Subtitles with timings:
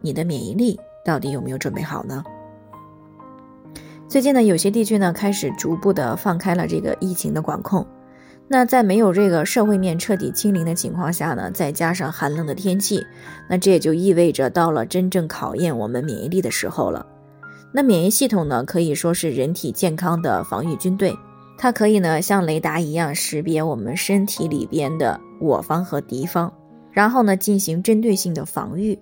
[0.00, 2.22] 你的免疫力到底有没有准备好呢？
[4.08, 7.86] 最近呢，有些地区呢开始逐步的放开了这个疫情的管控。
[8.48, 13.06] 那在没有这个社会面彻底清零的情况下呢，再加上寒冷的天气，
[13.48, 17.06] 那这也就意味着到了真正考验我们免疫力的时候了。
[17.72, 21.16] 那免疫系统呢，可以说是人体健康的防御军队，
[21.56, 26.52] 它可以呢像雷达一样识别我们身体里边的我方和敌方，
[26.90, 28.98] 然后呢进行针对性的防御。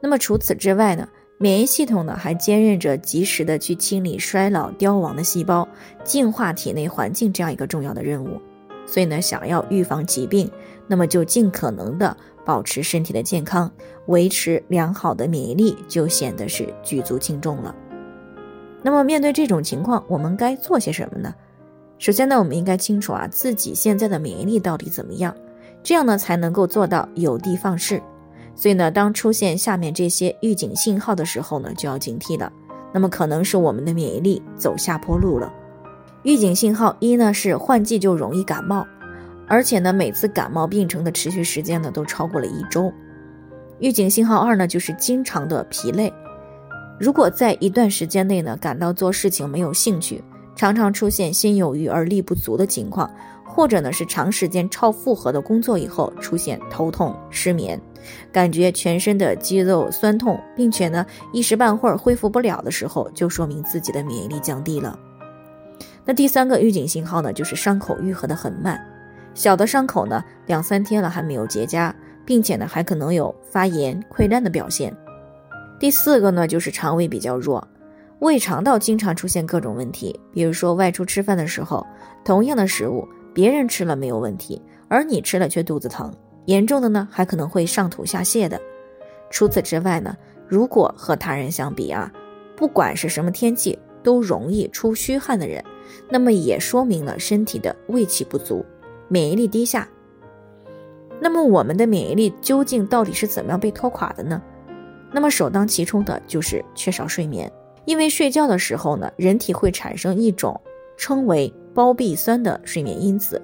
[0.00, 5.68] 那么除此之外呢，免疫系统呢还兼任着及时的去清理衰老凋亡的细胞，
[6.04, 8.40] 净化体内环境这样一个重要的任务。
[8.86, 10.50] 所以呢，想要预防疾病，
[10.86, 13.70] 那么就尽可能的保持身体的健康，
[14.06, 17.74] 维持良好的免疫力，就显得是举足轻重了。
[18.82, 21.34] 那么面对这种情况，我们该做些什么呢？
[21.98, 25.34] 首先呢，我们应该清楚啊自己现在的免疫力到底怎么样，
[25.82, 28.00] 这样呢才能够做到有的放矢。
[28.60, 32.52] 所以呢，当出现下面这些预警信号的时候呢，就要警惕了。
[32.92, 35.52] 那么可能是我们的免疫力走下坡路了。
[36.24, 38.84] 预警信号一呢是换季就容易感冒，
[39.46, 42.92] 而且呢每次感冒病程的持续时间呢都超过了一周。
[43.78, 46.12] 预警信号二呢就是经常的疲累，
[46.98, 50.20] 如果在一段时间内呢感到做事情没有兴趣，
[50.56, 53.08] 常常出现心有余而力不足的情况。
[53.50, 57.80] 或者呢是长时间超负荷的工作以后出现头痛、失眠，
[58.32, 64.98] 感觉全身的肌肉酸痛，并且呢一时半会儿恢复不了的时候，就说明自己的免疫力降低了。
[66.04, 68.80] 那第三个预警信号呢，就是伤口愈合的很慢，
[69.34, 71.92] 小的伤口呢两三天了还没有结痂，
[72.24, 74.94] 并且呢还可能有发炎溃烂的表现。
[75.78, 77.66] 第四个呢就是肠胃比较弱，
[78.20, 81.86] 胃肠道经常出现各种问题，比如说外出吃饭的时候，
[82.24, 83.06] 同样的食物。
[83.34, 86.12] 别人吃了没有问题，而你吃了却肚子疼，
[86.48, 88.58] 严重的呢还可能会上吐下泻的。
[89.28, 90.16] 除此之外呢，
[90.46, 92.10] 如果和他人相比啊，
[92.56, 95.62] 不管是什么天气都容易出虚汗的人，
[96.08, 98.64] 那么也说明了身体的胃气不足，
[99.08, 99.86] 免疫力低下。
[101.20, 104.42] 那么我们的免疫力究竟到底是怎么样被拖垮的呢？
[105.12, 107.52] 那么首当其冲的就是缺少睡眠，
[107.84, 110.58] 因为睡觉的时候呢，人体会产生一种
[110.96, 111.52] 称为。
[111.74, 113.40] 胞壁酸的睡眠因子，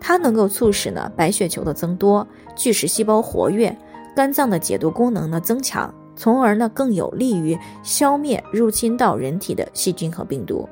[0.00, 2.26] 它能够促使呢白血球的增多，
[2.56, 3.76] 巨噬细胞活跃，
[4.14, 10.68] 肝脏的解毒功能呢增强，从而呢更有利于消灭入侵到人体的细菌和病毒。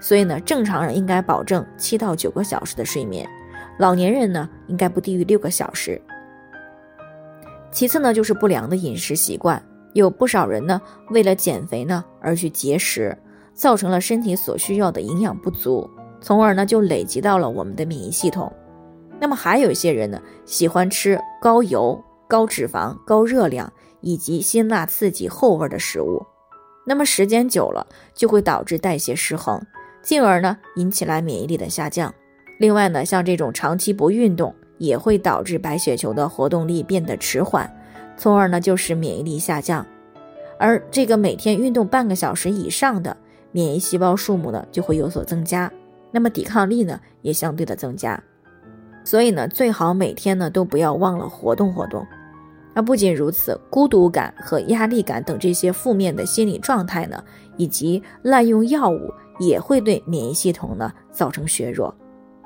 [0.00, 3.28] 所以呢，正常人应该保证七到九个小时的睡眠，
[3.78, 6.00] 老年人呢应该不低于六个小时。
[7.70, 9.62] 其次呢，就是不良的饮食习惯，
[9.92, 10.80] 有不少人呢
[11.10, 13.16] 为了减肥呢而去节食，
[13.54, 15.88] 造成了身体所需要的营养不足。
[16.22, 18.50] 从而呢，就累积到了我们的免疫系统。
[19.20, 26.24] 那么还有一些人呢，喜欢吃高油、高脂肪、高热量以及辛辣刺激、厚味的食物。
[26.86, 29.60] 那么时间久了，就会导致代谢失衡，
[30.02, 32.12] 进而呢，引起来免疫力的下降。
[32.58, 37.72] 另外呢，像这种长期不运动，也会导致白血球的活动力变得迟缓，
[38.16, 39.84] 从而呢，就使免疫力下降。
[40.58, 43.16] 而这个每天运动半个小时以上的，
[43.52, 45.72] 免疫细胞数目呢，就会有所增加。
[46.12, 48.22] 那么抵抗力呢也相对的增加，
[49.02, 52.06] 所以呢最好每天呢都不要忘了活动活动。
[52.74, 57.22] 那不仅如此，孤独感和压力感等这些负面的心理状态呢，
[57.56, 61.94] 以及滥用药物也会对免疫系统呢造成削弱。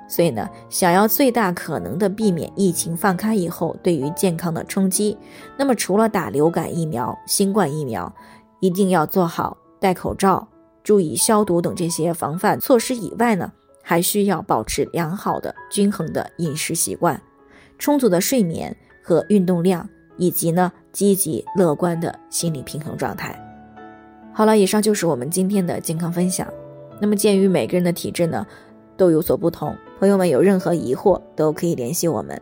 [0.08, 5.16] 所以呢，想要最大可能的避免疫情放开以后对于健康的冲击，
[5.56, 8.12] 那么除了打流感疫苗、新冠疫苗，
[8.60, 10.46] 一定要做好戴口罩。
[10.86, 13.50] 注意消毒等这些防范措施以外呢，
[13.82, 17.20] 还需要保持良好的、均衡的饮食习惯，
[17.76, 23.36] 充足的睡眠和运动量，以及呢积极乐观的心理平衡状态。
[24.32, 26.46] 好了，以上就是我们今天的健康分享。
[27.00, 28.46] 那么鉴于每个人的体质呢
[28.96, 32.40] 都有所不同，朋友们有任何疑惑都可以联系我们，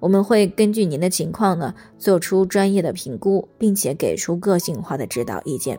[0.00, 5.78] 我们会根据您的情况呢做出专业的评估，并且给出个性化的指导意见。